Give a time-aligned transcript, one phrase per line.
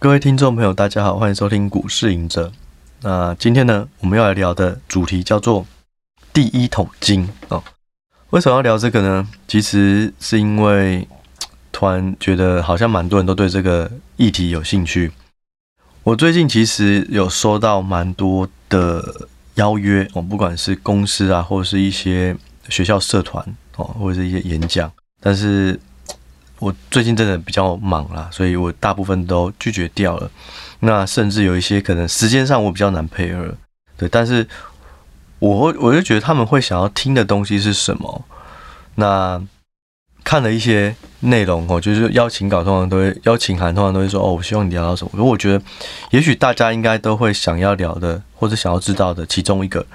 [0.00, 2.52] 各位听众朋友，大家好，欢迎收听股市隐者。
[3.02, 5.66] 那今天呢，我们要来聊的主题叫做
[6.32, 7.64] 第一桶金哦。
[8.30, 9.28] 为什么要聊这个呢？
[9.48, 11.08] 其实是因为
[11.72, 15.10] 突然觉得好像蛮多人都对这个议题有兴趣。
[16.04, 19.26] 我最近其实有收到蛮多的
[19.56, 22.36] 邀约哦，不管是公司啊，或者是一些
[22.68, 23.44] 学校社团
[23.74, 25.80] 哦，或者是一些演讲，但是。
[26.58, 30.30] 我最近真的比较忙啦，所以我大部分都拒绝掉了。
[30.80, 33.54] 那甚至有一些可能时间上我比较难配合，
[33.96, 34.46] 对，但是
[35.38, 38.24] 我我就觉得他们会想要听的东西是什么？
[38.96, 39.40] 那
[40.24, 45.10] 看了一些内容哦，就是邀请稿通常都会邀请函通常都会说哦，我希望你聊到什么？
[45.14, 45.64] 可我觉得
[46.10, 49.86] 也许大家应该都会想要聊的或者想要知道的其中一个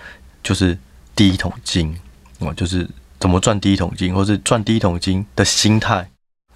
[0.41, 0.77] 就是
[1.15, 1.95] 第一桶金
[2.39, 6.09] 哦，就是怎么赚第一桶金，或是赚第一桶金的心态。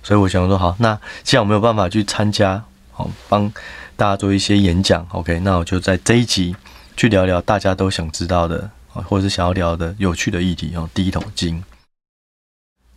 [0.08, 3.52] 所以我想说，好，那既然我没有办法去参加，好，帮
[3.98, 6.56] 大家做一些演讲，OK，那我就在这一集
[6.96, 10.90] 去聊聊大家都想知道的，或者是想要聊的有趣的议题哦。
[10.94, 11.62] 第一桶金，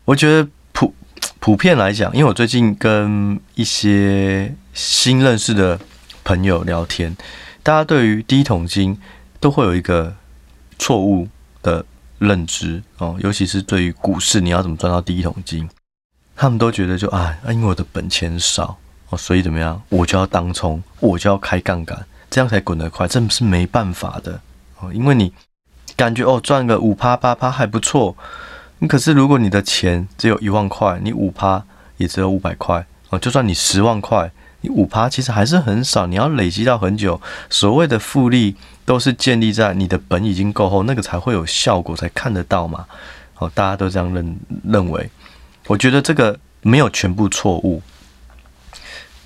[0.05, 0.95] 我觉得普
[1.41, 5.81] 普遍来讲，因为我最近跟一些新认识的
[6.23, 7.17] 朋友聊天，
[7.65, 8.97] 大家对于第一桶金
[9.41, 10.15] 都会有一个
[10.79, 11.27] 错误
[11.61, 11.85] 的
[12.21, 15.69] 认知哦，尤其是对于股市，你要怎么赚到第一桶金？
[16.41, 18.79] 他们都觉得就啊，因为我的本钱少
[19.11, 24.41] 哦，所以怎么样，我就要当冲，我就要开杠杆，这样才滚得快，这是没办法的
[24.79, 24.91] 哦。
[24.91, 25.31] 因为你
[25.95, 28.17] 感觉哦，赚个五趴八趴还不错，
[28.79, 31.63] 你可是如果你的钱只有一万块，你五趴
[31.99, 33.19] 也只有五百块哦。
[33.19, 34.33] 就算你十万块，
[34.63, 37.21] 你五趴其实还是很少，你要累积到很久。
[37.51, 42.87] 所谓的复利都是建立在你的本已经够厚，那个才会有效果，才看得到嘛。
[43.37, 45.11] 哦，大家都这样认认为。
[45.71, 47.81] 我觉得这个没有全部错误，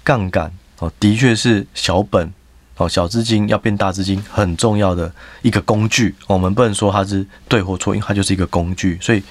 [0.02, 2.30] 杠杆哦，的确是小本
[2.76, 6.14] 哦，小资金要变大资金很重要的一个工具。
[6.26, 9.22] 我们不能说它是对或错，因为它就是一个工具，所以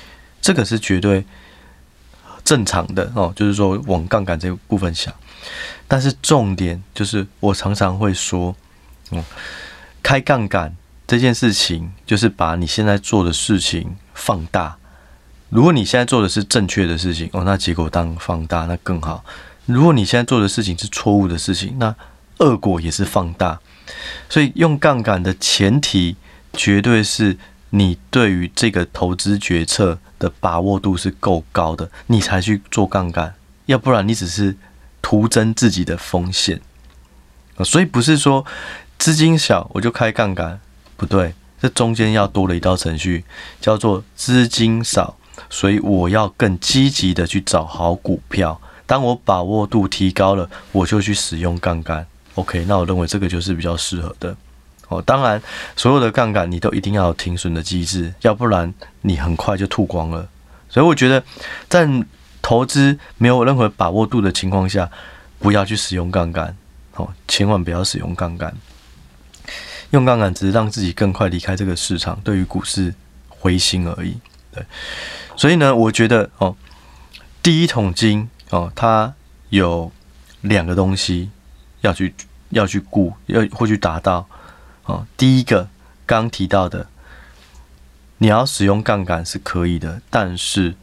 [0.41, 1.23] 这个是绝对
[2.43, 3.31] 正常的哦。
[3.35, 5.13] 就是说往杠杆这个部分想，
[5.87, 8.55] 但是重点就是我常常会说，
[9.11, 9.23] 嗯，
[10.01, 10.75] 开杠杆
[11.05, 14.77] 这件事情就是把你现在做的事情放大。
[15.53, 19.23] 如果你现在做的是正确的事情哦，那结果当放大那更好。
[19.67, 21.95] 如果你现在做的事情是错误的事情，那
[22.39, 23.59] 恶果也是放大。
[24.27, 26.15] 所以用杠杆的前提，
[26.53, 27.37] 绝对是
[27.69, 33.35] 你对于这个投资决策的把握度是够高的，你才去做杠杆。
[33.67, 34.57] 要不然你只是
[35.03, 36.59] 徒增自己的风险。
[37.63, 38.43] 所以不是说
[38.97, 40.59] 资金小我就开杠杆，
[40.97, 43.23] 不对，这中间要多了一道程序，
[43.61, 45.15] 叫做资金少。
[45.53, 48.59] 所以我要更积极的去找好股票。
[48.87, 52.03] 当我把握度提高了，我就去使用杠杆。
[52.33, 54.35] OK，那我认为这个就是比较适合的。
[54.87, 55.39] 哦，当然，
[55.75, 60.27] 所有的杠杆你都一定要有停损的机制，要不然你很快就吐光了。
[60.69, 61.23] 所以我觉得，
[61.69, 61.87] 在
[62.41, 64.89] 投资没有任何把握度的情况下，
[65.37, 66.57] 不要去使用杠杆。
[66.95, 68.51] 哦，千万不要使用杠杆。
[69.91, 72.93] 用杠杆只是让自己更快离开这个市场，对于股市
[73.29, 74.17] 灰心而已。
[74.51, 74.65] 对。
[75.35, 76.55] 所以呢，我觉得哦，
[77.41, 79.13] 第一桶金哦，它
[79.49, 79.91] 有
[80.41, 81.29] 两个东西
[81.81, 82.13] 要去
[82.49, 84.27] 要去顾，要或去达到
[84.85, 85.05] 哦。
[85.17, 85.67] 第一个
[86.05, 86.87] 刚提到的，
[88.19, 90.75] 你要使用杠杆是可以的，但是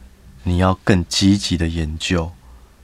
[0.43, 2.31] 你要更积极的研究。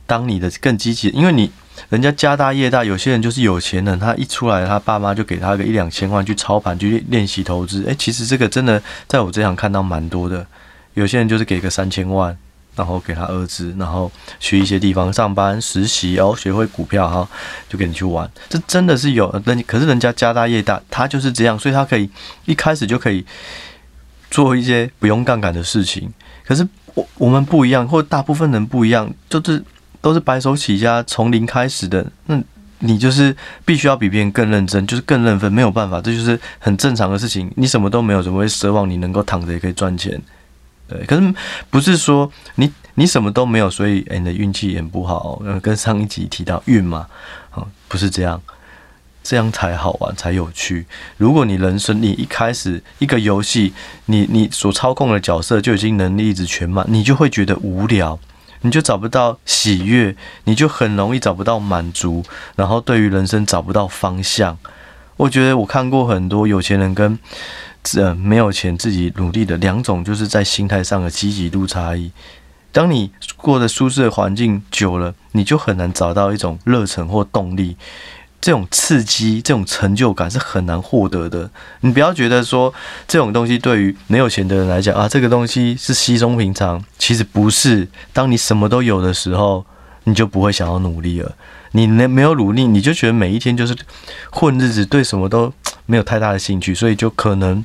[0.06, 1.52] 当你的更积极，因为你
[1.90, 7.84] 人家家大业大，有些人就是有钱人，他一出来，他爸妈就给他个一两千万去操盘，去练习投资。
[7.84, 10.48] 诶，其实这个真的在我这行看到蛮多的。
[10.98, 12.36] 有些人就是给个三千万，
[12.76, 17.30] 然后给他儿子，然后去一些地方上班实习哦，学会股票哈，
[17.70, 18.28] 就给你去玩。
[18.50, 22.10] 这真的是有人，可是人家家大业大，他就是这样，所以他可以
[22.46, 23.24] 一开始就可以
[24.32, 26.12] 做一些不用杠杆的事情。
[26.44, 29.64] 可是我我们不一样，或大部分人不一样，就是
[30.02, 32.04] 都是白手起家，从零开始的。
[32.26, 32.42] 那
[32.80, 37.52] 你就是必须要比别人更认真，就是更认分，没有办法，这就是很正常的事情。
[37.56, 40.20] 你什么都没有，怎么会奢望你能够躺着也可以赚钱？
[40.88, 41.34] 对，可是
[41.70, 45.42] 不是说你你什么都没有，所以你的运气也不好。
[45.62, 47.08] 跟上一集提到运嘛，
[47.52, 48.42] 啊，不是这样，
[49.22, 50.86] 这样才好玩才有趣。
[51.18, 53.74] 如果你人生你一开始一个游戏，
[54.06, 58.18] 你你所操控的角色就已经能力一直全满，你就会觉得无聊，
[58.62, 62.24] 你就找不到喜悦，你就很容易找不到满足，
[62.56, 64.58] 然后对于人生找不到方向。
[65.18, 67.20] 我觉得我看过很多有钱人跟。
[67.96, 72.12] 呃，没有钱自己努力的两种，就是在心态上的积极度差异。
[72.72, 77.78] 当你过的舒适的环境久了，你就很难找到一种热忱或动力。
[78.40, 81.50] 这种刺激、这种成就感是很难获得的。
[81.82, 82.72] 你不要觉得说
[83.08, 86.84] 这种东西对于没有钱的人来讲啊，这个东西是稀松平常。
[87.00, 87.88] 其实不是。
[88.14, 89.66] 当你什么都有的时候，
[90.04, 91.36] 你就不会想要努力了。
[91.72, 93.76] 你没没有努力，你就觉得每一天就是
[94.30, 95.52] 混日子，对什么都
[95.88, 97.64] 没有太大的兴趣，所以就可能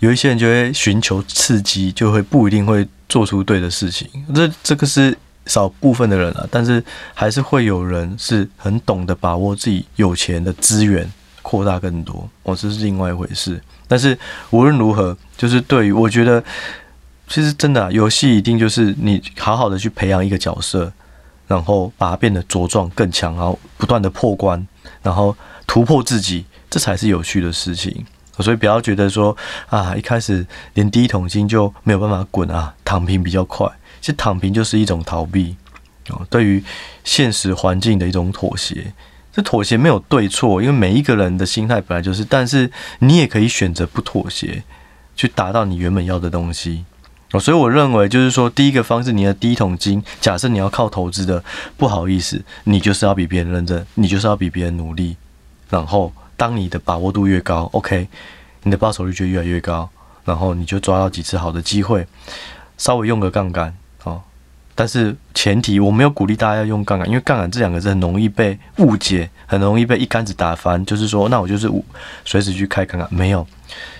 [0.00, 4.08] 有一些人就会寻求刺激，就会不一定会做出对的事情。
[4.34, 5.16] 这这个是。
[5.46, 12.28] 少部分的人啊，但是还是会有人是很懂得把握自己有钱的资源，扩大更多。
[12.42, 13.58] 哦，这是另外一回事。
[13.86, 14.18] 但是
[14.50, 16.44] 无论如何，就是对于我觉得，
[17.28, 20.92] 其实真的，游戏一定就是你好好的去培养一个角色，
[21.46, 24.68] 然后把它变得茁壮更强，然后不断的破关，
[25.02, 25.34] 然后
[25.66, 28.04] 突破自己，这才是有趣的事情。
[28.42, 29.36] 所以不要觉得说
[29.68, 33.66] 啊，一开始连第一桶金就没有办法滚啊，躺平比较快。
[34.00, 35.56] 其实躺平就是一种逃避
[36.10, 36.62] 哦，对于
[37.04, 38.92] 现实环境的一种妥协。
[39.30, 42.24] 这妥协没有对错，因为每一个人的心态本来就是。
[42.24, 42.70] 但是
[43.00, 44.64] 你也可以选择不妥协，
[45.14, 46.84] 去达到你原本要的东西
[47.30, 47.38] 哦。
[47.38, 51.44] 所以我认为，就是说，第一个方式，你的第一桶金，假设你要靠投资的，
[51.76, 55.16] 不好意思，你就是要比别人认真，你就是要比别人努力。
[55.70, 58.08] 然后，当你的把握度越高，OK，
[58.62, 59.90] 你的报酬率就越来越高。
[60.24, 62.06] 然后，你就抓到几次好的机会，
[62.76, 63.74] 稍微用个杠杆
[64.04, 64.20] 哦。
[64.74, 70.84] 但是前提，我没有鼓励大家要用杠杆，因为杠杆这两个字很容易被误解，很容易被一竿子打翻。
[70.84, 71.68] 就是说，那我就是
[72.26, 73.46] 随时去开杠杆，没有，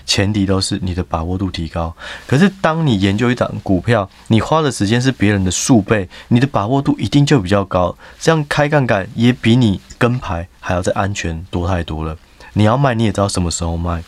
[0.05, 1.91] 前提都是你的把握度提高。
[2.27, 7.97] 可是当你研究一档股票，你花的时间是别人的数倍，你的把握度一定就比较高。
[8.19, 12.15] 这样开杠杆也比你跟牌还要再安全多太多了。
[12.59, 14.03] 你要卖，你也知道什么时候卖。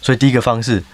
[0.00, 0.84] 所以第一个方式，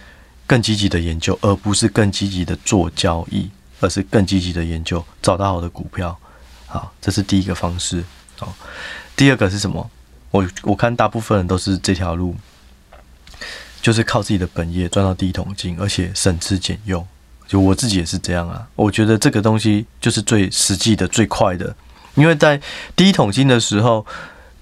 [0.46, 3.50] 更积极的研究，而不是更积极的做交易。
[3.80, 6.16] 而是更积极的研究，找到好的股票，
[6.66, 8.02] 好，这是第一个方式。
[8.38, 8.56] 好，
[9.14, 9.90] 第二个是什么？
[10.30, 12.34] 我我看大部分人都是这条路，
[13.82, 17.06] 就是靠自己的本业赚到第一桶金，而且省吃俭用。
[17.46, 18.66] 就我自己也是这样啊。
[18.74, 21.76] 我觉得这个东西就是最实际的、最快的，
[22.14, 22.58] 因为在
[22.96, 24.06] 第一桶金的时候，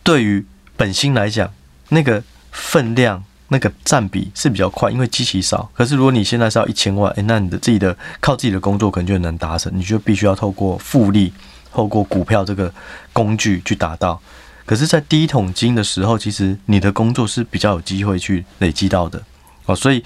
[0.02, 0.44] 对于
[0.82, 1.48] 本心来讲，
[1.90, 2.20] 那个
[2.50, 3.22] 分量。
[3.48, 5.70] 那个占比是比较快，因为机器少。
[5.74, 11.30] 可是如果你现在是要一千万，诶，那你的自己的靠自己的工作可能就很难达成，你就必须要透过复利，
[11.70, 12.72] 透过股票这个
[13.12, 14.18] 工具去达到。
[14.64, 19.22] 可是，在第一桶金的时候，其实你的工作是比较有机会去累积到的
[19.66, 19.76] 哦。
[19.76, 20.02] 所以，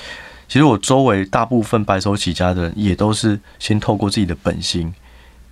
[0.48, 4.92] 其实我周围大部分白手起家的人，也都是先透过自己的本心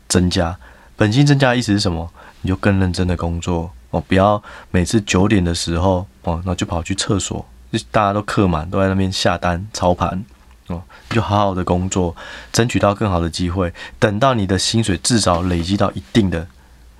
[0.08, 0.58] 增加。
[0.96, 2.10] 本心增加的意思是什么？
[2.42, 4.42] 你就更认真的工作哦，不要
[4.72, 7.46] 每次九点的时候哦，那就跑去厕所。
[7.90, 10.24] 大家都客满，都在那边下单操盘
[10.68, 10.80] 哦，
[11.10, 12.14] 就好好的工作，
[12.52, 13.72] 争取到更好的机会。
[13.98, 16.46] 等到你的薪水至少累积到一定的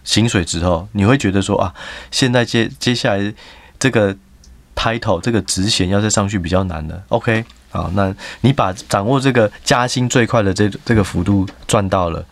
[0.03, 1.73] 薪水之后，你会觉得说啊，
[2.11, 3.33] 现在接接下来
[3.79, 4.17] 这个
[4.75, 7.01] title 这个职衔要再上去比较难了。
[7.11, 12.27] OK，好，那你把掌握这个加薪最快的这这个幅度赚到了，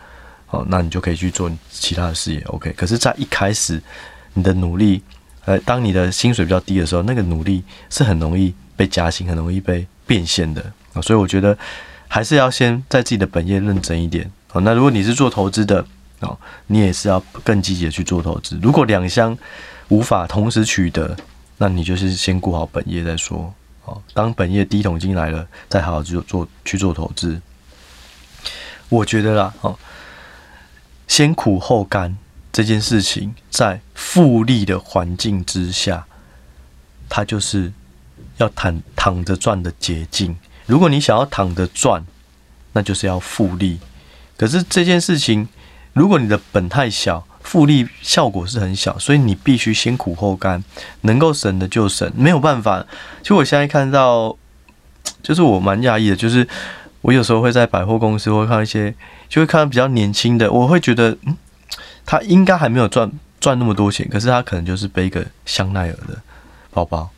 [0.47, 2.41] 好，那你就可以去做其他的事业。
[2.47, 3.81] OK，可是，在一开始
[4.33, 5.01] 你的努力。
[5.45, 10.63] 呃，当你的薪水比较低的时候，那个努力是很容易被加薪，很容易被变现的
[10.93, 11.01] 啊。
[11.01, 11.57] 所以我觉得
[12.07, 14.61] 还是要先在自己的本业认真一点啊。
[14.61, 15.85] 那如果你是做投资的
[16.21, 16.33] 啊，
[16.67, 18.57] 你也是要更积极的去做投资。
[18.61, 19.37] 如果两项
[19.89, 21.13] 无法同时取得，
[21.57, 23.53] 那你就是先顾好本业再说
[23.83, 24.01] 哦。
[24.13, 27.41] 当本业第一桶金来了，再好好去做去做投资。
[28.87, 29.77] 我觉得啦，哦，
[31.05, 32.17] 先苦后甘。
[32.53, 36.05] 这件事情在复利的环境之下，
[37.09, 37.73] 它就是
[38.37, 40.37] 要躺躺着赚的捷径。
[40.67, 42.05] 如果你想要躺着赚，
[42.73, 43.79] 那就是要复利。
[44.37, 45.47] 可是这件事情，
[45.93, 50.63] 如果你的本太小，复利效果是很小，所以你必须先苦后甘，
[51.01, 52.85] 能够省的就省，没有办法。
[53.23, 54.37] 其实我现在看到，
[55.23, 56.47] 就是我蛮讶异的，就是
[57.01, 58.93] 我有时候会在百货公司会看一些，
[59.27, 61.35] 就会看到比较年轻的，我会觉得嗯。
[62.05, 66.21] 他应该还没有赚赚那么多钱，可是他可能就是背一个香奈儿的
[66.71, 67.09] 包包，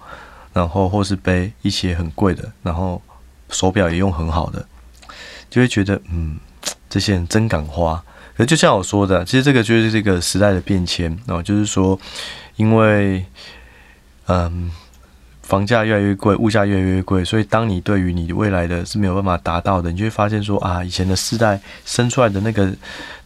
[0.54, 3.02] 然后或是背一些很贵的，然后
[3.50, 4.66] 手表也用很好的，
[5.50, 6.38] 就会觉得嗯，
[6.90, 8.04] 这些人真敢花。
[8.36, 12.00] 可是就像我说的，其实这个就是这个时代的变迁然哦，就是说，
[12.56, 13.26] 因为
[14.28, 14.72] 嗯。
[15.46, 22.74] 房价越来越贵，物价越来越贵，所以当你对于你未来的是没有办法达到的，你就会发现说啊，以前的世代生出来的那个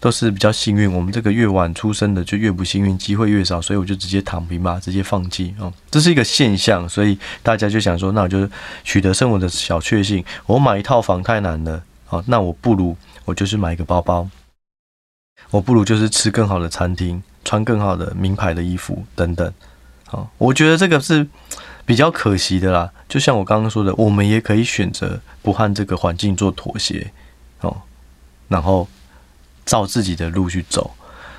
[0.02, 8.46] 都是比较幸运，我们这个越晚出生的就越不幸运，机会越少，所以我就直接躺平吧，直接放弃啊，这是一个现象，所以大家就想说，那我就
[8.84, 14.30] 取得生活的小确幸，我买一套房太难了，好，那我不如我就是买一个包包，
[15.52, 19.54] 我不如就是吃更好的餐厅，穿更好的名牌的衣服等等。
[20.12, 21.28] 好，我觉得这个是
[21.90, 22.92] 比较可惜的啦。
[23.08, 27.12] 就像我刚刚说的，我们也可以选择不和这个环境做妥协，
[27.62, 27.76] 哦，
[28.48, 28.88] 然后
[29.66, 30.92] 照自己的路去走。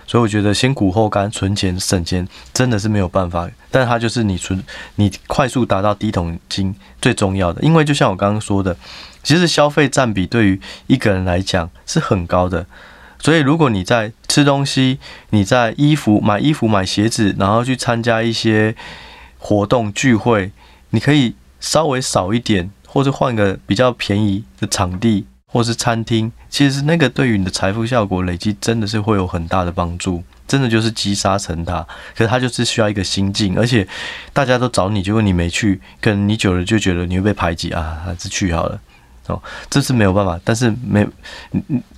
[0.08, 4.60] 所以我觉得先苦后甘，存钱省钱真的是没有办法，但它就是你存
[4.96, 7.62] 你快速达到第一桶金最重要的。
[7.62, 8.76] 因为就像我刚刚说的，
[9.22, 12.66] 其实消费占比对于一个人来讲是很高的。
[13.20, 18.74] 所以如果你在吃东西，你在衣服买衣服买鞋子，然后去参加一些
[19.40, 20.52] 活动聚会，
[20.90, 25.26] 你可以稍微少一点，或者换个比较便宜的场地。
[25.52, 31.84] 或是餐厅，其实那个对于你的财富效果累积真的是会有很大的帮助，真的就是积沙成塔。
[32.16, 33.84] 可是它就是需要一个心境，而且
[34.32, 38.80] 大家都找你，结果你没去，可能你久了就觉得你会被排挤啊，还是去好了。
[39.26, 41.04] 哦，这是没有办法，但是没，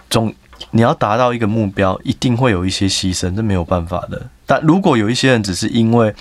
[0.09, 0.35] 总
[0.71, 4.31] 你要达到一个目标，一定会有一些牺牲，这没有办法的。
[4.47, 6.15] 但如果有一些人只是因为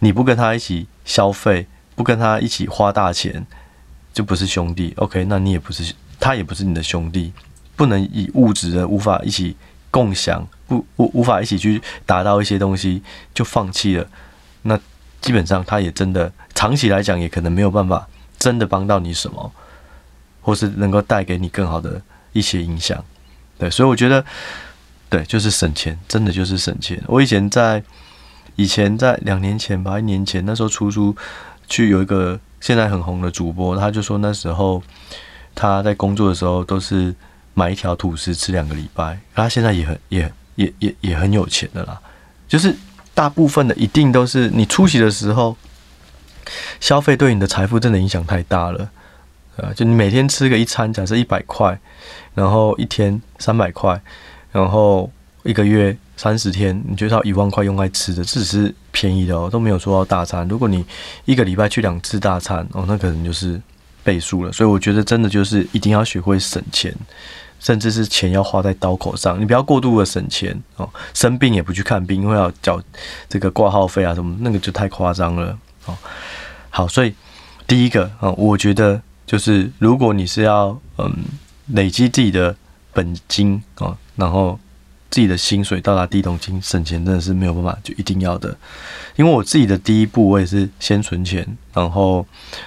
[0.00, 3.46] 你不跟他一起消费，不跟他一起花大钱，
[4.12, 4.92] 就不是兄弟。
[4.96, 5.94] OK，那你也不是。
[6.22, 7.32] 他也不是你的兄弟，
[7.76, 9.56] 不能以物质的无法一起
[9.90, 13.02] 共享，不无无法一起去达到一些东西
[13.32, 14.06] 就放弃了。
[14.60, 14.78] 那
[15.22, 18.06] 基本上他也真的长期来讲也可能没有办法
[18.38, 19.50] 真的帮到你什么，
[20.42, 22.02] 或是能够带给你更好的
[22.34, 23.02] 一些影响。
[23.58, 24.22] 对，所以我觉得，
[25.08, 27.02] 对，就是省钱，真的就是省钱。
[27.06, 27.82] 我以前在
[28.56, 31.16] 以前在两年前吧，一年前那时候出书
[31.68, 34.82] 去有一个现在很红的主播，他就说那时候。
[35.52, 37.12] 他在工作的时候都是
[37.54, 42.00] 买一条吐司吃两个礼拜，他现在也很也也也也很有钱的啦。
[42.46, 42.74] 就是
[43.14, 45.56] 大部分的一定都是你出席的时候，
[46.78, 48.88] 消费对你的财富真的影响太大了，
[49.56, 51.78] 啊，就你每天吃个一餐，假设一百块，
[52.34, 54.00] 然后一天三百块，
[54.52, 55.10] 然后
[55.42, 60.46] 一个月三十天，你就要一万块用来吃的，这只是便宜的哦，都没有说到大餐。
[60.48, 60.84] 如果你
[61.24, 63.58] 一个礼拜去两次大餐哦，那可能就是。
[64.02, 66.92] 倍数了，所以我觉得真的就是一定要学会省钱，
[67.60, 69.38] 甚至是钱要花在刀口上。
[69.38, 72.82] 你不要过度的省钱哦，生病也不去看病，因为要缴
[73.28, 75.94] 这个挂号费啊什么，那个就太夸张了哦。
[76.70, 77.14] 好，所以
[77.66, 81.14] 第一个啊，我觉得就是如果你是要嗯
[81.66, 82.56] 累积自己的
[82.94, 84.58] 本金啊，然后
[85.10, 88.56] 自己的薪水到达第一桶金，省钱真的是没有办法，就一定要的。
[89.16, 92.26] 因为我自己的第一步，我也是先存钱，然后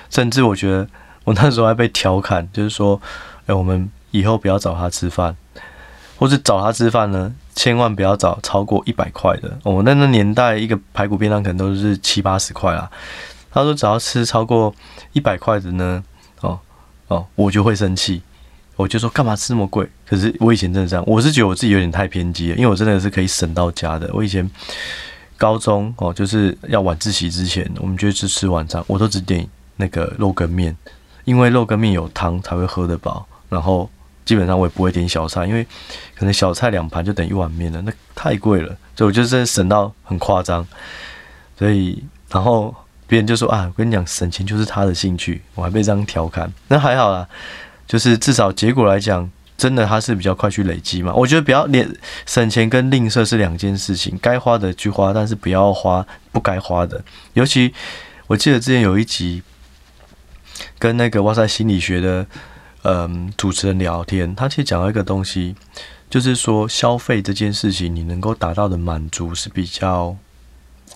[0.09, 0.87] 甚至我觉得。
[1.25, 3.01] 我那时候还被调侃，就是说，
[3.45, 5.33] 哎、我们以后不要找他吃饭，
[6.17, 9.57] 或是找他吃饭呢，千万不要找超过一百块的。
[9.63, 12.91] 我、哦、那那年代一个排骨便当可能都是七八十块啦。
[13.49, 14.75] 他说只要吃超过
[15.13, 16.03] 一百块的呢，
[16.41, 16.59] 哦
[17.07, 18.21] 哦，我就会生气。
[18.75, 19.87] 我就说干嘛吃那么贵？
[20.07, 24.09] 可是我以前真的这样，我是觉得我自己有点太偏激了，因为我真的是可以省到家的。
[24.13, 24.49] 我以前
[25.37, 30.75] 高中哦，就是要晚自习之前，我们就去吃晚餐，我都只点那个肉羹面。
[31.25, 33.89] 因为肉跟面有汤才会喝得饱，然后
[34.25, 35.65] 基本上我也不会点小菜，因为
[36.15, 40.67] 可能小菜两盘就等一碗面了，那太贵了，所以我就真的省到很夸张。
[41.57, 42.75] 所以然后
[43.07, 46.51] 别人就说啊，我跟你讲，省钱就是他的兴趣，我还被这样调侃。
[46.67, 47.25] 那还好啦，
[47.87, 51.13] 就是至少结果来讲，真的他是比较快去累积嘛。
[51.13, 51.89] 我觉得不要连
[52.25, 57.03] 省钱跟吝啬是两件事情，该花的去花，但是不要花不该花的。
[57.33, 57.73] 尤其
[58.27, 59.43] 我记得之前有一集。
[60.77, 62.27] 跟那个哇塞心理学的
[62.83, 65.55] 嗯主持人聊天，他其实讲到一个东西，
[66.11, 70.15] 就是说消费这件事情，你能够达到的满足是比较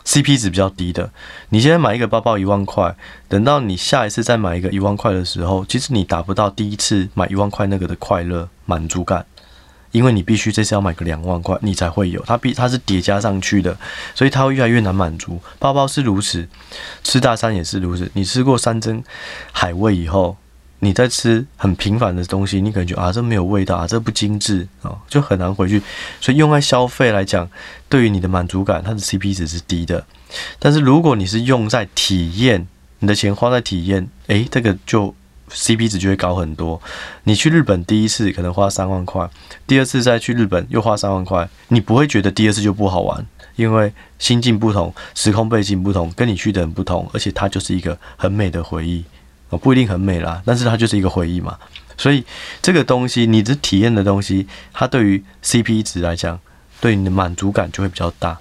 [0.08, 1.12] CP 值比较低的。
[1.50, 2.96] 你现在买一个包包一万块，
[3.28, 9.26] 等到你下一次再买一个一万块的时候，其实你达不到第一次买一万块那个的快乐满足感。
[9.92, 13.76] 因为你必须这次要买个两万块，你才会有它必它是叠加上去的，
[14.16, 15.42] 所以它会越来越难满足。
[15.60, 16.48] 包包是如此，
[17.04, 18.10] 吃大餐也是如此。
[18.14, 19.04] 你吃过山珍
[19.52, 20.38] 海味以后，
[20.79, 25.81] 你在吃很平凡的东西，你感觉啊这没有味道啊，这不精致啊，就很难回去。
[26.22, 27.50] 所以用在消费来讲，
[27.89, 30.05] 对于你的满足感，它的 CP 值是低的。
[30.60, 32.67] 但是如果你是用在体验，
[33.00, 35.13] 你的钱花在体验，诶，这个就。
[35.50, 36.81] CP 值就会高很多。
[37.24, 39.29] 你去日本第一次可能花三万块，
[39.65, 49.05] 第二次再去日本又花三万块，你不会觉得第二次就不好玩，因为心境不同，时空背景不同，跟你去的人不同，而且它就是一个很美的回忆。
[49.50, 51.58] 哦，不一定很美啦，但是它就是一个回忆嘛。
[51.98, 52.24] 所以
[52.62, 56.39] 这个东西，你只体验的东西，它对于 CP 值来讲，
[56.80, 58.38] 对你的满足感就会比较大。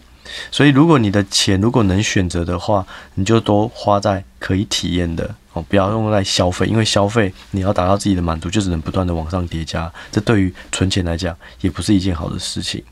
[0.50, 2.84] 所以如果你的钱如果能选择的话，
[3.14, 12.82] 你就多花在可以体验的哦，不要用来消费，因为消费你要达到自己的满足，就只能不断的往上叠加，这对于存钱来讲也不是一件好的事情。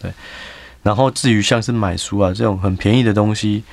[0.00, 0.10] 对，
[0.84, 3.64] 然后至于像是买书啊这种很便宜的东西，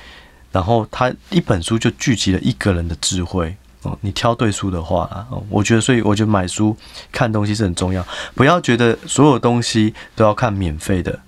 [0.50, 3.56] 然后它一本书就聚集了一个人的智慧。
[4.00, 6.76] 你挑对书的话啊，我觉得，所以我觉得买书
[7.12, 8.04] 看东西是很重要。
[8.34, 11.18] 不要觉得所有东西都要看免费的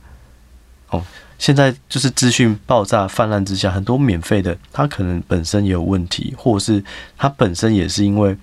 [0.90, 1.02] 哦。
[1.38, 6.82] 现在就是资讯爆炸泛滥之下，很多免费的，它可能本身也有问题，或者是
[7.16, 8.36] 它本身也是因为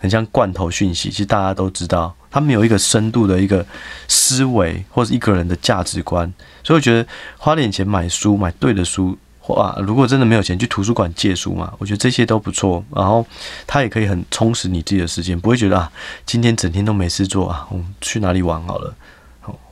[0.00, 1.10] 很像罐头讯息。
[1.10, 3.64] 其实大家都知道，它没有一个深度的一个
[4.08, 6.32] 思维，或是一个人的价值观。
[6.64, 7.08] 所以我觉得
[7.38, 9.16] 花点钱买书，买对的书。
[9.54, 12.84] 哇，如果真的没有钱去图书馆借书嘛，我觉得这些都不错。
[12.94, 13.26] 然后
[13.66, 15.90] 它也可以很充实你自己的时间，不会觉得啊，
[16.26, 18.94] 今天整天都没事做啊，我们去哪里玩好了，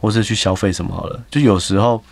[0.00, 1.22] 或者去消费什么好了。
[1.30, 2.02] 就有时候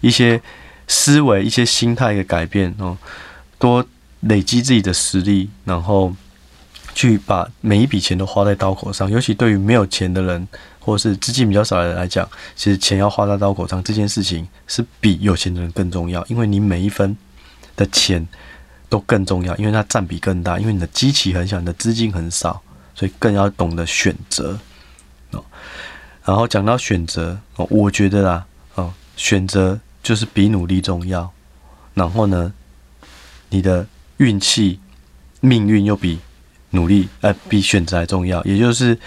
[0.00, 0.40] 一些
[0.86, 2.96] 思维、一些心态的改变哦，
[3.58, 3.84] 多
[4.20, 6.14] 累积自己的实力，然后
[6.94, 9.10] 去把每一笔钱都花在刀口上。
[9.10, 10.48] 尤其对于没有钱的人。
[10.80, 17.14] 或者是资金比较少的人来讲，其实钱要花在刀口上这件事情是比有钱的人更重要，因为你每一分
[17.76, 18.26] 的钱
[18.88, 22.60] 都更重要，因为它占比更大，因为你的基期很小，你的资金很少，
[22.94, 24.58] 所以更要懂得选择
[25.32, 25.44] 哦。
[26.24, 31.30] 然后讲到选择哦，我觉得啦哦，选择就是比努力重要。
[31.92, 32.52] 然后呢，
[33.50, 34.80] 你的运气、
[35.40, 36.18] 命运又比
[36.70, 38.98] 努力呃比选择还重要，也就是。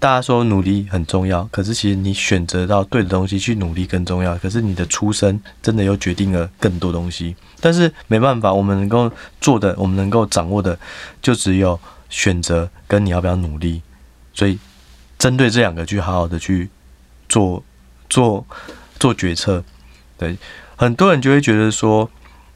[0.00, 4.36] 大家说努力很重要，可是其实你选择到对的东西去努力更重要。
[4.38, 7.34] 可是你的出身真的又决定了更多东西。
[7.60, 10.78] 但是没办法，我们能够做的，我们能够掌握的，
[11.20, 11.78] 就只有
[12.08, 13.82] 选择跟你要不要努力。
[14.32, 14.58] 所以
[15.18, 16.68] 针对这两个，去好好的去
[17.28, 17.64] 做
[18.08, 18.46] 做
[19.00, 19.64] 做决策。
[20.16, 20.38] 对，
[20.76, 22.08] 很多人就会觉得说。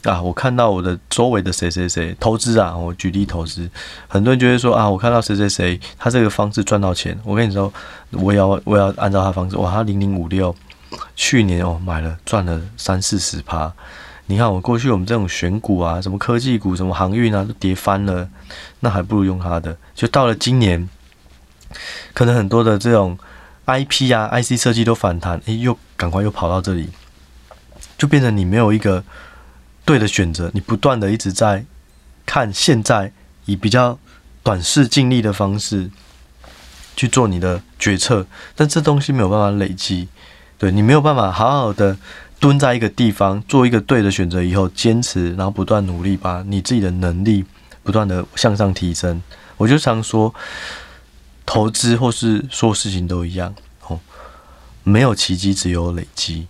[0.04, 3.71] 啊，我看到我的周围的谁谁谁投资啊，我举例投资，
[4.09, 7.73] 很多人就会说啊，我看到谁谁谁他这个方式赚到钱，我跟你说，
[8.11, 10.52] 我要我要按照他方式，哇，他零零五六，
[11.14, 13.73] 去年哦买了赚了三四十趴，
[14.26, 18.28] 你看我过去我们这种选股啊，什么科技股，什么航运啊，都跌翻了，
[18.81, 20.88] 那还不如用他的，就到了今年，
[22.12, 23.16] 可能很多的这种
[23.66, 26.88] IP 啊、IC 设计都反弹，诶，又赶快又跑到这里，
[27.96, 29.05] 就变成你没有一个。
[29.85, 31.64] 对的选择，你不断的一直在
[32.25, 33.12] 看，现在
[33.47, 33.99] 以比较
[34.42, 35.90] 短视尽力的方式
[36.95, 40.09] 去做你的决策，但这东西没有办法累积，
[40.59, 41.97] 对，你没有办法好好的
[42.38, 47.45] 蹲在一个地方做一个对的选择以后坚持，然后不断努力，把你自己的能力
[47.83, 49.23] 不断的向上提升。
[49.57, 50.35] 我就常说，
[51.45, 53.55] 投资或是所有事情都一样，
[53.88, 53.99] 哦，
[54.85, 56.47] 没有奇迹，只有累积。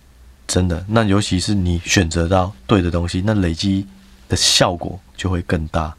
[0.53, 3.87] 真的，那尤其是你选择到对的东西，那累积
[4.29, 5.91] 的效果就会更大。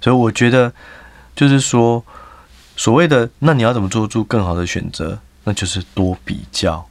[0.00, 0.72] 所以我觉得，
[1.36, 2.02] 就是说，
[2.78, 5.18] 所谓的那你要怎么做出更好的选择？
[5.44, 6.88] 那就是多比较、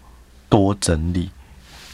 [0.47, 1.31] 多整理、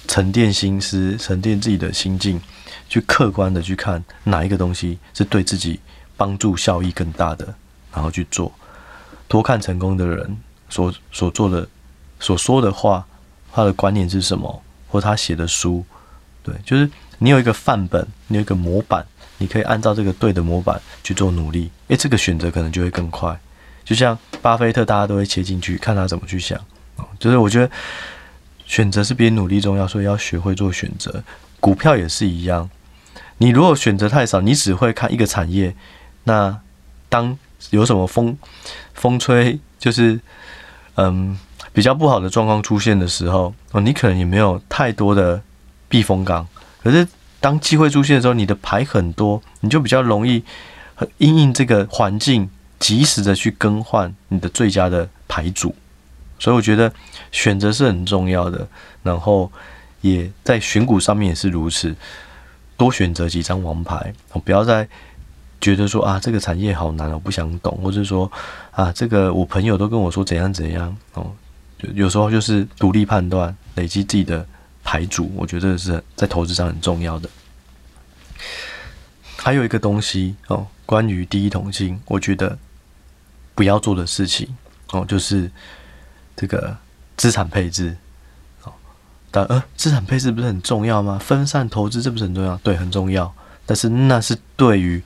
[0.06, 2.42] 沉淀心思、沉淀自己的心境，
[2.90, 5.80] 去客观的去看哪一个东西是对自己
[6.18, 7.56] 帮助效益更大的，
[7.94, 8.52] 然后去做。
[9.30, 11.66] 多看成功的人所所做的、
[12.20, 13.06] 所说的话，
[13.54, 14.62] 他的观念是什么？
[14.90, 15.86] 或他写的书，
[16.44, 19.06] 对，就是你有一个范本，你有一个模板，
[19.38, 23.40] 你可以按照这个对的模板去做努力，诶，这个选择可能就会更快。
[23.86, 26.60] 就像巴菲特，大家都会切进去看他怎么去想，
[27.20, 27.72] 就是我觉得
[28.66, 31.24] 选择是比努力重要，所以要学会做选择。
[31.60, 32.70] 股票也是一样，
[33.38, 35.76] 你如果选择太少，你只会看一个产业，
[36.24, 36.60] 那
[37.08, 37.38] 当
[37.70, 38.38] 有什么风
[38.94, 40.20] 风吹，就是
[40.96, 41.38] 嗯。
[41.72, 45.42] 比较不好的状况出现的时候，哦，你可能也没有太多的
[45.88, 46.48] 避风港。
[46.84, 47.08] 可是
[47.40, 50.44] 当机会出现的时候，你的牌很多，你就比较容易
[51.18, 55.76] 因应这个环境，及时的去更换你的最佳的牌组。
[56.40, 56.92] 所以我觉得
[57.32, 58.68] 选择是很重要的，
[59.04, 59.52] 然后
[60.02, 61.96] 也在选股上面也是如此，
[62.78, 64.88] 多选择几张王牌，哦，不要再
[65.62, 68.32] 觉得说啊这个产业好难，我不想懂，或者说
[68.72, 71.30] 啊这个我朋友都跟我说怎样怎样哦。
[71.94, 74.46] 有时候就是独立判断，累积自己的
[74.84, 77.30] 牌组，我觉得是在投资上很重要的。
[79.38, 82.58] 还有一个东西哦，关于第一桶金，我觉得
[83.56, 84.54] 不要做的事情
[84.92, 85.50] 哦，就是
[86.36, 86.76] 这个
[87.16, 87.96] 资产配置。
[88.64, 88.74] 哦，
[89.32, 91.18] 但呃，资产配置不是很重要吗？
[91.18, 92.58] 分散投资这不是很重要？
[92.58, 93.34] 对，很重要。
[93.66, 95.02] 但是那是对于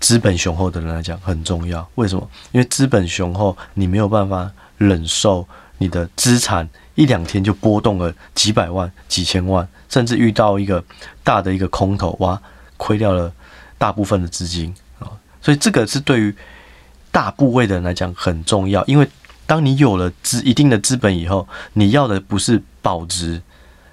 [0.00, 1.88] 资本雄厚的人来讲很重要。
[1.94, 2.30] 为什么？
[2.52, 5.48] 因为资本雄厚，你没有办法忍受。
[5.78, 10.82] 你的资产一两天就波动了几百万、几千万，甚至遇到一个
[11.22, 12.40] 大的一个空头，哇，
[12.76, 13.32] 亏掉了
[13.78, 15.10] 大部分的资金啊。
[15.40, 16.34] 所以这个是对于
[17.10, 19.08] 大部位的人来讲很重要，因为
[19.46, 23.42] 当你有了资一定的资本以后，你要的不是保值，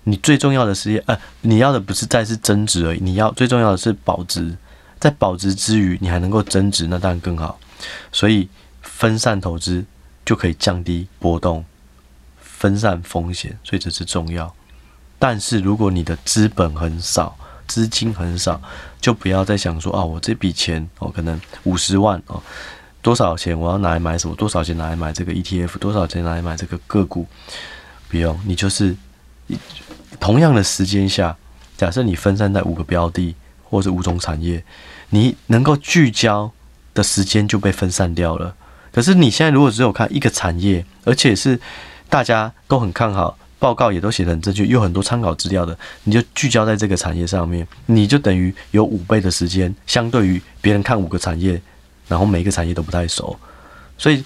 [0.04, 4.56] 你最重要的是呃，你要的不是再是增值而已，你要最重要的是保值。
[5.00, 7.60] 在保值之余，你还能够增值，那当然更好。
[8.12, 8.48] 所以
[8.84, 9.84] 分散投资
[10.24, 11.66] 就可以降低波动，
[12.62, 14.54] 分散风险，所以这是重要。
[15.18, 17.36] 但是如果你的资本很少，
[17.68, 18.62] 资金很少，
[19.02, 22.42] 就不要再想说啊，我这笔钱哦，可能五十万哦，
[23.02, 24.36] 多少钱我要拿来买什么？
[24.36, 25.80] 多少钱拿来买这个 ETF？
[25.80, 27.26] 多少钱拿来买这个个股？
[28.08, 28.96] 不用，你就是
[30.20, 31.36] 同样的时间下，
[31.76, 33.36] 假设你分散在五个标的。
[33.72, 34.62] 或者五种产业，
[35.12, 36.52] 你能够聚焦
[36.94, 38.54] 的时间就被分散掉了。
[38.92, 41.58] 可是你现在如果只有看一个产业，而且是
[42.12, 51.62] 大家都很看好，报告也都写得很正确，有很多参考资料的，你就聚焦在这个产业上面，你就等于有五倍的时间，相对于别人看五个产业，
[52.10, 53.40] 然后每一个产业都不太熟。
[53.98, 54.22] 所以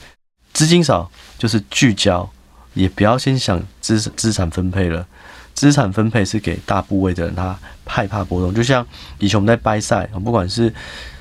[0.52, 2.28] 资金少就是聚焦，
[2.74, 5.06] 也不要先想资资产分配了。
[5.54, 8.52] 资产分配是给大部位的人，他害怕波动。
[8.52, 8.84] 就像
[9.20, 10.74] 以前我们在掰赛不管是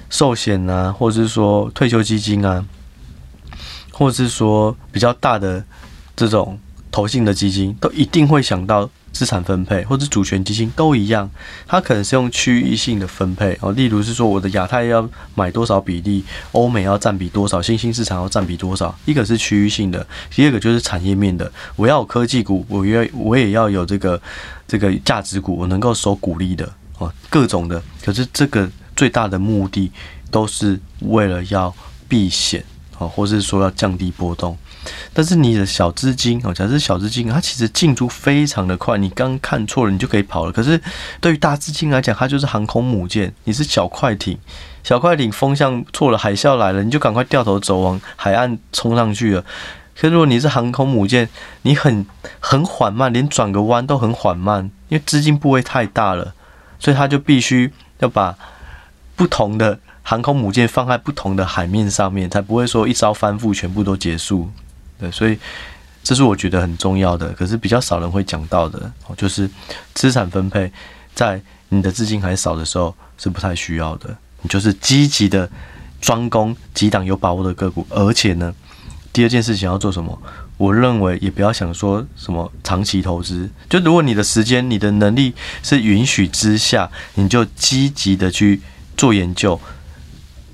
[0.09, 2.65] 寿险啊，或者是说退休基金啊，
[3.93, 5.63] 或者是说比较大的
[6.17, 6.59] 这种
[6.91, 8.91] 投信的基金，都一定会想到。
[9.15, 11.31] 资产分配或者主权基金都一样，
[11.69, 24.21] 它可能是用区域性的分配哦，例如是说我的亚太要买多少比例，欧美要占比多少，新兴市场要占比多少，一个是区域性的，第二个就是产业面的，我要有科技股，我要我也要有这个
[24.67, 29.93] 这个价值股，我能够收股利的哦，各种的，可是这个最大的目的
[30.29, 31.73] 都是为了要
[32.09, 32.65] 避险
[32.99, 34.59] 哦，或是说要降低波动。
[35.13, 40.53] 但是你的小资金哦，假设小资金，它其实进出非常的快，你刚看错了，你就可以跑了。
[40.53, 40.81] 可是
[41.21, 44.39] 对于大资金来讲，它就是航空母舰，你是小快艇，
[44.83, 49.45] 小快艇风向错了，海啸来了，你就赶快掉头走，往海岸冲上去了。
[49.97, 51.29] 可是如果你是航空母舰，
[51.63, 52.05] 你很
[52.41, 56.35] 很缓慢，连转个弯都很缓慢，因为资金部位太大了，
[56.81, 58.37] 所以它就必须要把
[59.15, 64.51] 不同的航空母舰放在不同的海面上面，才不会说一招翻覆，全部都结束。
[64.99, 65.39] 对，所以
[66.03, 69.49] 这是我觉得很重要的，可是比较少人会讲到的，就是
[69.95, 70.71] 资产分配
[71.15, 75.51] 在你的资金还少的时候是不太需要的，你就是积极的
[76.01, 78.55] 专攻几档有把握的个股，而且呢，
[79.13, 80.17] 第二件事情要做什么？
[80.59, 88.61] 我认为也不要想说什么长期投资，就如果你的时间、你的能力是允许之下，你就积极的去
[88.97, 89.59] 做研究，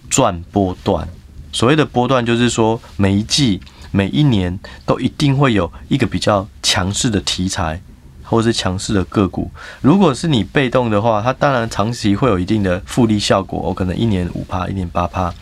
[0.08, 1.06] 赚波段。
[1.52, 3.60] 所谓的波段，就是说每一季。
[3.90, 7.80] 每一年都一定会有一个比较强势的题材，
[8.22, 9.50] 或者是强势的个股。
[9.80, 15.32] 如果是你被动的话，它当然长期会有一定的复利效果，我可能一年五趴，一年八趴，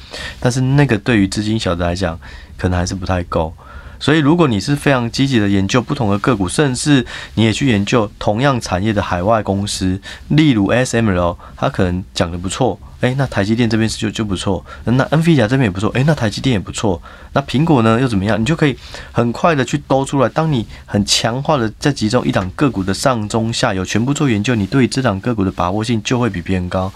[0.40, 2.18] 但是那个对于资金小的来讲，
[2.56, 3.52] 可能还是不太够。
[4.00, 17.00] 所以，如果你是非常积极的研究不同的个股，甚至你也去研究同样产业的海外公司，例如 SML，它可能讲的不错，诶，那台积电这边是就就不错，那 NVIDIA 这边也不错，诶，那台积电也不错，
[17.32, 18.40] 那苹果呢又怎么样？
[18.40, 18.76] 你就可以
[19.12, 20.28] 很快的去兜出来。
[20.28, 26.92] 当你很强化的在集中一档个股的上中下游全部做研究，你对这档个股的把握性就会比别人高。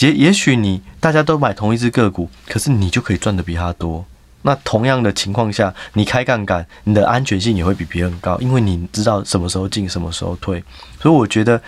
[0.00, 4.04] 也也许你大家都买同一只个股，可是你就可以赚得比他多。
[4.42, 10.62] 那同样的情况下，你开杠杆，你的安全性也会比别人高，因为你知道什么时候进，什么时候退。
[11.00, 11.62] 所以我觉得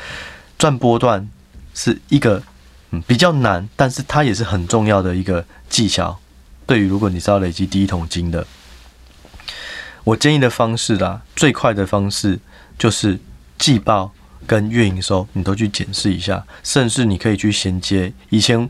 [0.58, 1.26] 赚波段
[1.72, 2.42] 是一个
[2.90, 6.18] 嗯比较难，但是它也是很重要的一个技巧。
[6.66, 8.46] 对于如果你是要累积第一桶金的，
[10.04, 12.38] 我建议的方式啦，最快的方式
[12.78, 13.18] 就是
[13.58, 14.12] 季报
[14.46, 18.68] 跟月营收你都去检视一下，甚至你可以去衔接以前。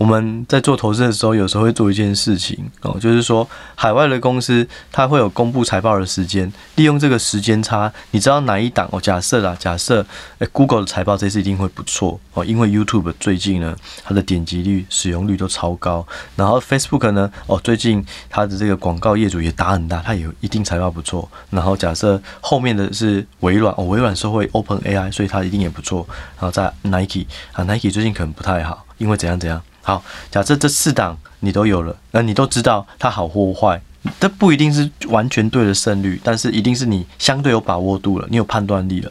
[0.00, 8.98] 我们在做投资的时候，有时候会做一件事情哦，就是说海外的公司它会有公布财报的时间，利用这个时间差，你知道哪一档哦？
[8.98, 10.04] 假设啦，假设
[10.38, 21.30] 诶，Google 的财报这次一定会不错哦，因为 YouTube 最近呢，它的点击率、使用率都超高，然后 Facebook 呢，哦，最近它的这个广告业主也打很大，它也有一定财报不错。
[21.50, 26.08] 然后假设后面的是微软哦，微软是会 OpenAI，所以它一定也不错。
[26.38, 29.62] 然后在 Nike 啊，Nike 最近可能不太好，因为怎样怎样。
[29.82, 33.80] 好，假设这四档你都有了，那你都知道它好或坏，
[34.18, 39.10] 这不一定是完全对的胜率，但是一定是你相对有把握度了，你有判断力了，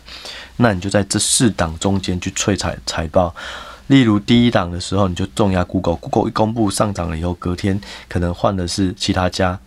[0.58, 3.34] 那你就在这四档中间去萃采财报。
[3.88, 9.58] 例如第一档的时候，你就重压 Google，Google 一公布上涨了以后，隔天可能换的是其他家，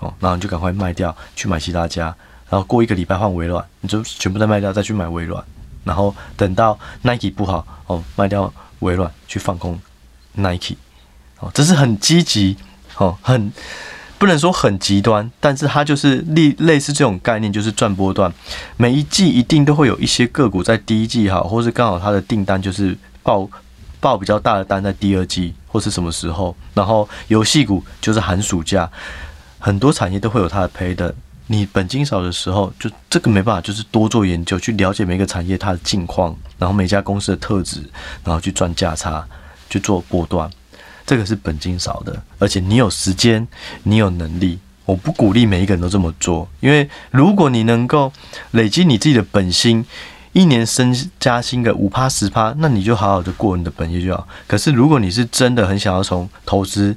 [0.00, 2.12] 哦，然后你就赶快卖掉，去买其他家。
[2.50, 5.44] 然后过一个礼拜换微软，你就全部再卖掉，再去买微软，
[5.84, 9.78] 然后等到 Nike 不好哦，卖掉微软去放空
[10.40, 10.76] Nike，
[11.40, 12.56] 哦，这是很积极
[12.96, 13.52] 哦，很
[14.18, 18.32] 不能说很极端，但是它就是类类似这种概念，就是赚波段，
[18.76, 23.48] 每一季一定都会有一些个股在第一季好，或是刚好它的订单就是报
[24.00, 28.90] 报比较大的单在第二季或是什么时候，然后游戏股就是寒暑假，
[29.58, 31.14] 很多产业都会有它的赔的。
[31.50, 37.80] 你本金少的时候，就这个没办法，就是多做研究，去了解每个产业它的近况，然后每家公司的特质，
[38.22, 39.26] 然后去赚价差，
[39.68, 40.50] 去做波段。
[41.06, 43.46] 这个是本金少的，而且你有时间，
[43.84, 44.58] 你有能力。
[44.84, 48.10] 我不鼓励每一个人都这么做，因为如果你能够
[48.52, 49.84] 累积你自己的本薪，
[50.32, 54.26] 一年升加薪个五趴十趴，那你就好好的过你的本业就好。
[54.46, 56.96] 可是如果你是真的很想要从投资，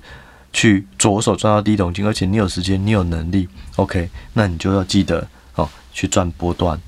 [0.54, 6.80] 去着手赚到第一桶金，而且你有时间，你有能力，OK，那你就要记得哦，去赚波段。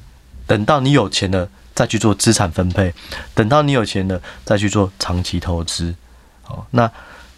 [0.46, 2.92] 等到你有钱了，再去做资产分配；
[3.34, 5.94] 等到你有钱了，再去做长期投资。
[6.42, 6.90] 好，那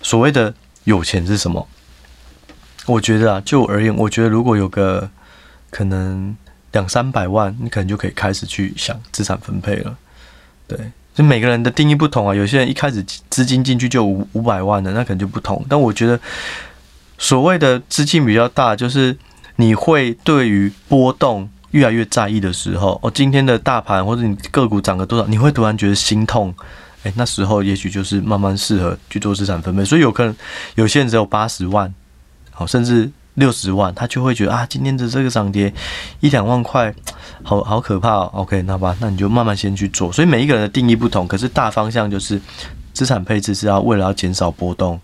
[0.01, 1.67] 所谓的有钱是什么？
[2.85, 5.09] 我觉得啊，就我而言，我觉得如果有个
[5.69, 6.35] 可能
[6.71, 9.97] 两三百万，你可能就可以开始去想资产分配了。
[10.67, 10.79] 对。
[11.15, 15.65] 就每个人的定义不同啊，有些人一开始资金进去就五五百万的，那可能就不同。
[15.69, 16.19] 但我觉得
[17.17, 19.17] 所谓的资金比较大，就是
[19.55, 26.53] 你会对于波动越来越在意的时候，哦，今天的大盘或者你个股涨了多少，你会突然觉得心痛。
[27.03, 29.83] 诶，那时候也许就是慢慢适合去做资产分配。
[29.83, 30.35] 所以有可能
[30.75, 31.93] 有些人只有八十万，
[32.51, 33.11] 好，甚至。
[33.35, 35.73] 六十万，他就会觉得啊，今天的这个涨跌
[36.21, 36.95] 一两万块，
[37.43, 38.31] 好好可怕哦。
[38.31, 40.09] OK，那吧，那你就慢慢先去做。
[40.09, 42.39] 所以每一个人的定义不同，可是大方向就是
[42.93, 44.97] 资产配置是要为了要减少波动，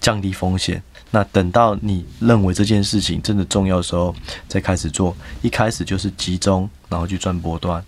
[0.00, 0.82] 降低风险。
[1.12, 4.12] 那等到你认为这件事情真的重要的时候，
[4.48, 5.14] 再开始做。
[5.42, 7.84] 一开始就是集中，然后去赚波段。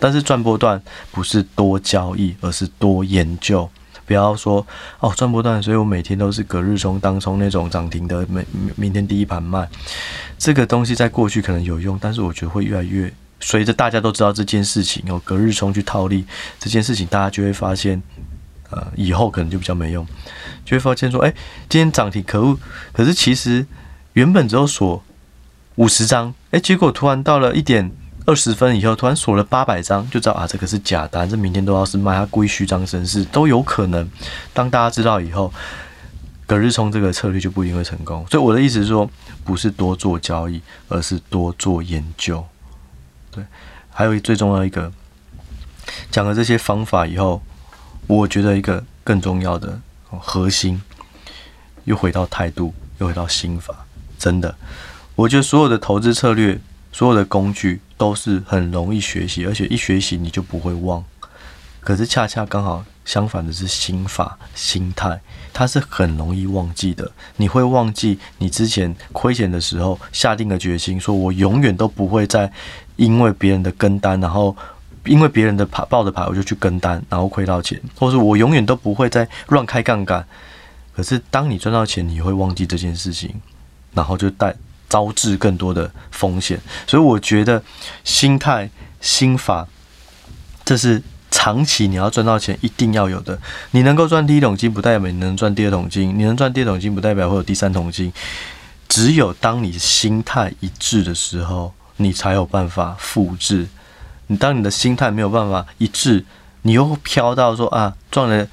[0.00, 3.68] 但是赚波段不是多交易，而是多研究。
[4.04, 4.66] 不要说
[4.98, 9.68] 哦，赚波段，所以我每天都是隔日冲、当冲那种涨停的，每明天第一盘卖。
[10.38, 16.24] 这个东西在过去可能有用，但是我觉得会越来越随着大家都知道这件事情，哦，隔日冲去套利
[16.58, 18.02] 这件事情，大家就会发现，
[18.70, 20.06] 呃，以后可能就比较没用，
[20.64, 21.32] 就会发现说，哎，
[21.68, 22.58] 今天涨停可恶，
[22.92, 23.66] 可是其实
[24.12, 25.02] 原本只有锁
[25.76, 27.90] 五十张，哎，结果突然到了一点。
[28.24, 34.08] 二十分以后突然锁了八百张，就知道啊，这个是假单，这明天都要是卖，他故意虚张声势都有可能。
[34.54, 35.52] 当大家知道以后，
[36.46, 38.24] 隔日冲这个策略就不一定会成功。
[38.30, 39.10] 所以我的意思是说，
[39.42, 42.46] 不是多做交易，而是多做研究。
[43.32, 43.44] 对，
[43.90, 44.92] 还有最重要一个，
[46.12, 47.42] 讲了这些方法以后，
[48.06, 49.80] 我觉得一个更重要的
[50.20, 50.82] 核心，
[51.84, 53.86] 又回到态度，又回到心法。
[54.18, 54.54] 真的，
[55.14, 56.60] 我觉得所有的投资策略。
[56.94, 61.02] 所有的工具都是很容易学习，而且一学习你就不会忘。
[61.80, 65.18] 可是恰恰刚好相反的是心法、心态，
[65.54, 67.10] 它是很容易忘记的。
[67.38, 72.52] 你会忘记你之前亏钱的时候下定的决心，说我永远都不会再
[72.96, 74.54] 因为别人的跟单，然后
[75.04, 80.26] 因为别人的牌报的牌我就去跟单，然后亏到钱，或者我永远都不会再乱开杠杆。
[80.94, 83.34] 可是当你赚到钱，你会忘记这件事情，
[83.94, 84.54] 然后就带。
[84.88, 87.62] 招致更多的风险，所以我觉得
[88.04, 88.68] 心态、
[89.00, 89.66] 心法，
[90.66, 93.40] 这是长期你要赚到钱一定要有的。
[93.70, 98.12] 你能够赚第一桶金，不代表你能赚第二桶金；你能赚第二桶金，不代表会有第三桶金。
[98.86, 103.66] 只有当你心态一致的时候，你才有办法复制。
[104.32, 106.24] 你当你的心态没有办法一致，
[106.62, 108.48] 你又飘到说啊，赚了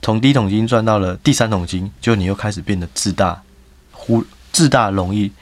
[0.00, 3.42] 从第一桶金赚到了第三桶金，就你又开始变得自大，
[3.90, 5.32] 忽自大容易。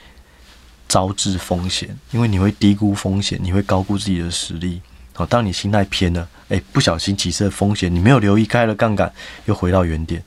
[0.92, 4.80] 招致风险，因为你会低估风险，你会高估自己的实力。
[5.12, 9.12] 好，当你心态偏了，诶，不小心起色风险，你没有留意开了杠杆，
[9.44, 10.20] 又回到原点。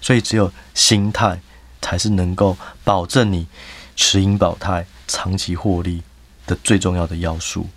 [0.00, 1.40] 所以，只有心态
[1.80, 3.46] 才是能够保证你
[3.94, 6.02] 持盈保泰、长期获利
[6.48, 7.68] 的最重要的要素。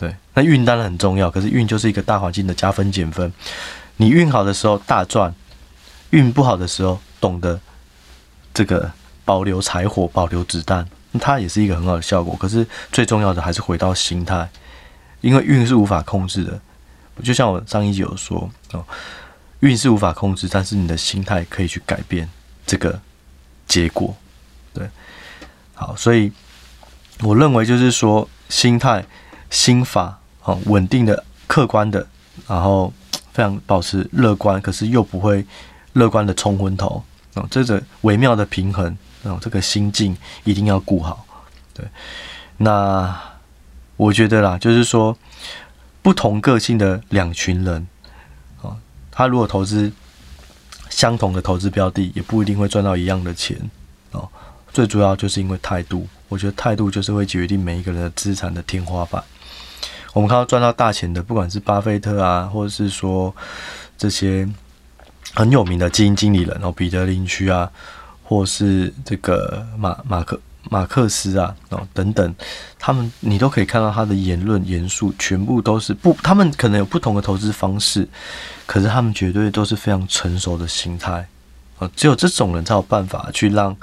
[0.00, 3.30] 对，那运当然很重要，可是运就是一个大环境的加分减分。
[3.98, 5.34] 你运好的时候大赚，
[6.08, 7.60] 运不好的时候懂得
[8.54, 8.90] 这个
[9.26, 10.88] 保留柴火，保留子弹。
[11.20, 14.48] 它也是一个很好的效果，可是最重要的还是回到心态，
[15.20, 16.58] 因为运是无法控制的。
[17.22, 18.82] 就像我上一集有说哦，
[19.58, 22.26] 运是无法控制，但是你的心态可以去改变
[22.64, 22.98] 这个
[23.66, 24.16] 结果。
[24.72, 24.88] 对，
[25.74, 26.32] 好，所以
[27.20, 29.04] 我认为就是说，心态、
[29.50, 32.06] 心法，哦，稳定的、客观的，
[32.48, 32.92] 然后
[33.32, 35.44] 非常保持乐观，可是又不会
[35.92, 38.96] 乐观的冲昏头，哦，这个微妙的平衡。
[39.22, 41.26] 哦，这个心境一定要顾好。
[41.74, 41.84] 对，
[42.56, 43.14] 那
[43.98, 45.14] 我觉得啦，就是说
[46.00, 47.86] 不同个性的两群人，
[48.62, 48.74] 啊，
[49.10, 49.92] 他如果投资
[50.88, 53.58] 相同的投资标的，也不一定会赚到一样的钱
[54.12, 54.26] 哦。
[54.72, 59.22] 最主要就是因为态度，我觉得态度就是会决定每一个人的资产的天花板。
[60.12, 63.34] 我们看到赚到大钱的，不管是巴菲特啊，或者是说
[63.96, 64.48] 这些
[65.34, 67.70] 很有名的基金经理人哦，彼得林区啊，
[68.24, 72.34] 或是这个马马克马克思啊哦等等，
[72.78, 78.08] 他们你都可以看到他的言论言述，全部都是不，他们可能有不同的投资方式，
[78.66, 81.26] 可是他们绝对都是非常成熟的心态
[81.78, 83.76] 啊，只有这种人才有办法去让。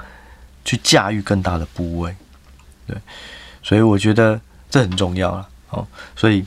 [0.64, 2.14] 去驾驭更大的部位，
[2.86, 2.94] 对，
[3.62, 4.38] 所以我觉得
[4.68, 5.48] 这很重要了。
[5.70, 6.44] 哦，所以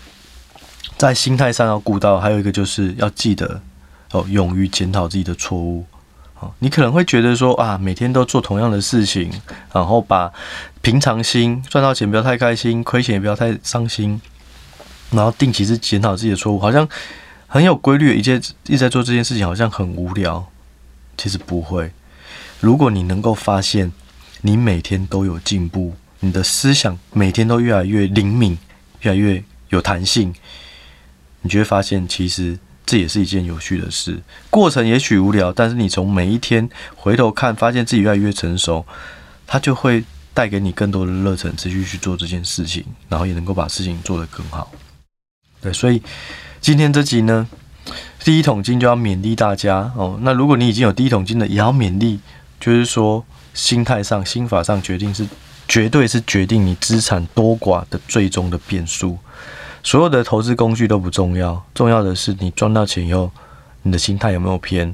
[0.98, 3.62] 在心态上要顾到，还有一个就是要记得
[4.12, 5.86] 哦，勇于检讨自己的错误。
[6.40, 9.32] 哦，你可能会觉得说啊，每天都做同样的事情，
[9.74, 10.32] 然后把
[10.82, 14.20] 平常心，赚到钱不要太开心，亏钱也不要太伤心，
[15.12, 16.88] 然后定期是检讨自己的错误，好像
[17.48, 20.48] 很有规律，一件一直在做这件事情，好像很无聊。
[21.18, 21.92] 其实不会，
[22.60, 23.92] 如果你能够发现。
[24.44, 28.58] 你每天都有进步，你的思想每天都越来越灵敏，
[29.02, 30.34] 越来越有弹性，
[31.42, 34.20] 你就会发现，其实这也是一件有趣的事。
[34.50, 38.86] 过程也许无聊，但是你从每一天回头看，发现自己越来越成熟，
[39.46, 44.72] 它就会带给你更多的热忱，持续去做这件事情，然后也能够把事情做得更好。
[45.62, 46.02] 对，所以
[46.60, 47.48] 今天这集呢，
[48.24, 50.20] 第一桶金就要勉励大家哦。
[50.22, 52.20] 那如果你已经有第一桶金的，也要勉励，
[52.60, 53.26] 就是说。
[53.54, 55.28] 心态上、心法上决定是
[55.72, 59.18] 绝对是决定你资产多寡的最终的变数。
[59.82, 63.32] 所有的投资工具都不重要，重要的是你赚到钱以后，
[63.84, 64.94] 你的心态有没有偏？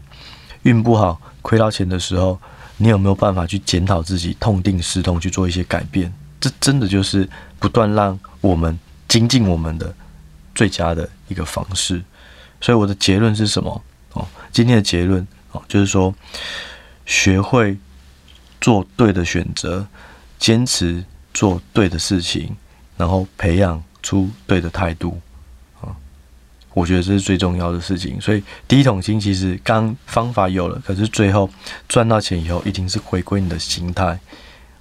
[0.61, 2.39] 运不好，亏到钱的时候，
[2.77, 6.13] 你有没有办法去检讨自己，痛定思痛去做一些改变？
[6.39, 9.91] 这真的就是不断让我们精进我们的
[10.53, 11.99] 最佳的一个方式。
[12.61, 13.81] 所以我的结论是什么？
[14.13, 16.13] 哦，今天的结论哦，就是说
[17.07, 17.75] 学会。
[18.59, 19.85] 做对的选择，
[20.39, 22.55] 坚持做对的事情，
[22.95, 25.19] 然后培养出对的态度
[25.81, 25.95] 啊！
[26.73, 28.19] 我觉得这是最重要的事情。
[28.21, 31.49] 所以第一桶金其实刚方法有了，可是最后
[31.87, 34.19] 赚到钱以后，一定是回归你的心态。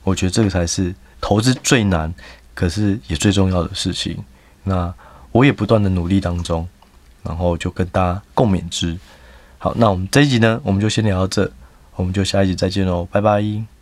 [0.05, 2.14] 我觉得这个才是投资最难，
[2.55, 4.16] 可是也最重要的事情。
[4.64, 4.92] 那
[5.33, 6.69] 我也不断的努力当中，
[7.23, 8.97] 然后就跟大家共勉之。
[9.59, 11.51] 好，那我们这一集呢，我们就先聊到这。
[11.97, 13.76] 我们就下一集再见喽，拜拜。